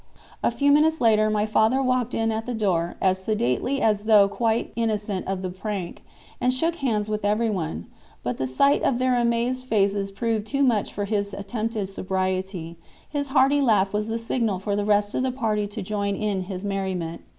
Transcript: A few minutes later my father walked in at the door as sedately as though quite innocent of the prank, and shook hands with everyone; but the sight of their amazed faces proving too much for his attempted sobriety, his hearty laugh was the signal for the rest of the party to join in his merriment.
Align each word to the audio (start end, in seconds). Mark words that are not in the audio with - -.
A 0.41 0.49
few 0.49 0.71
minutes 0.71 0.99
later 0.99 1.29
my 1.29 1.45
father 1.45 1.79
walked 1.79 2.15
in 2.15 2.31
at 2.31 2.47
the 2.47 2.55
door 2.55 2.95
as 2.99 3.19
sedately 3.23 3.79
as 3.83 4.05
though 4.05 4.27
quite 4.27 4.71
innocent 4.75 5.27
of 5.27 5.43
the 5.43 5.51
prank, 5.51 6.01
and 6.41 6.51
shook 6.51 6.77
hands 6.77 7.07
with 7.07 7.23
everyone; 7.23 7.85
but 8.23 8.39
the 8.39 8.47
sight 8.47 8.81
of 8.81 8.97
their 8.97 9.15
amazed 9.15 9.63
faces 9.65 10.09
proving 10.09 10.43
too 10.43 10.63
much 10.63 10.91
for 10.91 11.05
his 11.05 11.35
attempted 11.35 11.87
sobriety, 11.87 12.77
his 13.11 13.27
hearty 13.27 13.61
laugh 13.61 13.93
was 13.93 14.07
the 14.09 14.17
signal 14.17 14.57
for 14.57 14.75
the 14.75 14.85
rest 14.85 15.13
of 15.13 15.21
the 15.21 15.31
party 15.31 15.67
to 15.67 15.83
join 15.83 16.15
in 16.15 16.45
his 16.45 16.65
merriment. 16.65 17.21